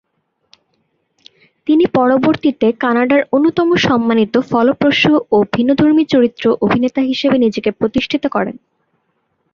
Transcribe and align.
তিনি 1.67 1.85
পরবর্তীতে 1.93 2.67
কানাডার 2.79 3.21
অন্যতম 3.31 3.69
সম্মানিত, 3.87 4.33
ফলপ্রসূ 4.51 5.13
ও 5.31 5.37
ভিন্নধর্মী 5.53 6.03
চরিত্র 6.05 6.45
অভিনেতা 6.61 7.01
হিসেবে 7.01 7.37
নিজেকে 7.37 7.69
প্রতিষ্ঠিত 7.71 8.23
করেন। 8.27 8.55